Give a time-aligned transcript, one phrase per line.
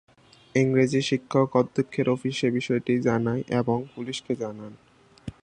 [0.55, 4.71] ইংরেজি শিক্ষক অধ্যক্ষের অফিসে বিষয়টি জানায় এবং পুলিশকে জানান।